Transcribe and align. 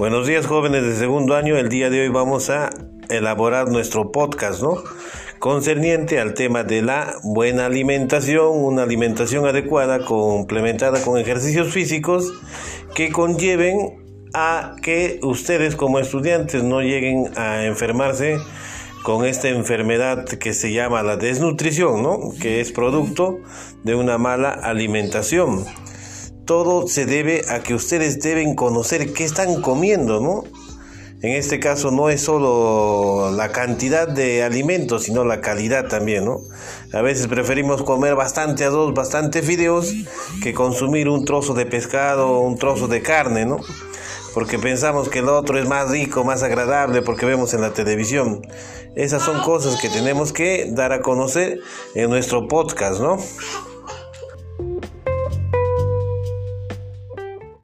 Buenos 0.00 0.26
días 0.26 0.46
jóvenes 0.46 0.82
de 0.82 0.96
segundo 0.96 1.34
año, 1.36 1.58
el 1.58 1.68
día 1.68 1.90
de 1.90 2.00
hoy 2.00 2.08
vamos 2.08 2.48
a 2.48 2.70
elaborar 3.10 3.68
nuestro 3.68 4.10
podcast, 4.10 4.62
¿no? 4.62 4.82
Concerniente 5.38 6.18
al 6.18 6.32
tema 6.32 6.64
de 6.64 6.80
la 6.80 7.16
buena 7.22 7.66
alimentación, 7.66 8.64
una 8.64 8.84
alimentación 8.84 9.44
adecuada 9.44 10.06
complementada 10.06 11.02
con 11.02 11.18
ejercicios 11.18 11.70
físicos 11.74 12.32
que 12.94 13.12
conlleven 13.12 14.30
a 14.32 14.74
que 14.80 15.20
ustedes 15.22 15.76
como 15.76 15.98
estudiantes 15.98 16.64
no 16.64 16.80
lleguen 16.80 17.36
a 17.36 17.66
enfermarse 17.66 18.38
con 19.02 19.26
esta 19.26 19.50
enfermedad 19.50 20.24
que 20.24 20.54
se 20.54 20.72
llama 20.72 21.02
la 21.02 21.18
desnutrición, 21.18 22.02
¿no? 22.02 22.32
Que 22.40 22.62
es 22.62 22.72
producto 22.72 23.40
de 23.84 23.96
una 23.96 24.16
mala 24.16 24.48
alimentación 24.48 25.66
todo 26.50 26.88
se 26.88 27.06
debe 27.06 27.44
a 27.48 27.60
que 27.60 27.76
ustedes 27.76 28.18
deben 28.18 28.56
conocer 28.56 29.12
qué 29.12 29.22
están 29.22 29.62
comiendo, 29.62 30.18
¿no? 30.18 30.42
En 31.22 31.30
este 31.30 31.60
caso 31.60 31.92
no 31.92 32.10
es 32.10 32.22
solo 32.22 33.30
la 33.30 33.52
cantidad 33.52 34.08
de 34.08 34.42
alimentos, 34.42 35.04
sino 35.04 35.24
la 35.24 35.40
calidad 35.40 35.86
también, 35.86 36.24
¿no? 36.24 36.40
A 36.92 37.02
veces 37.02 37.28
preferimos 37.28 37.84
comer 37.84 38.16
bastante 38.16 38.64
arroz, 38.64 38.92
bastante 38.94 39.42
fideos, 39.42 39.94
que 40.42 40.52
consumir 40.52 41.08
un 41.08 41.24
trozo 41.24 41.54
de 41.54 41.66
pescado 41.66 42.40
un 42.40 42.58
trozo 42.58 42.88
de 42.88 43.00
carne, 43.00 43.46
¿no? 43.46 43.60
Porque 44.34 44.58
pensamos 44.58 45.08
que 45.08 45.20
el 45.20 45.28
otro 45.28 45.56
es 45.56 45.68
más 45.68 45.88
rico, 45.88 46.24
más 46.24 46.42
agradable, 46.42 47.00
porque 47.00 47.26
vemos 47.26 47.54
en 47.54 47.60
la 47.60 47.74
televisión. 47.74 48.42
Esas 48.96 49.22
son 49.22 49.40
cosas 49.42 49.80
que 49.80 49.88
tenemos 49.88 50.32
que 50.32 50.68
dar 50.72 50.92
a 50.92 51.00
conocer 51.00 51.60
en 51.94 52.10
nuestro 52.10 52.48
podcast, 52.48 53.00
¿no? 53.00 53.18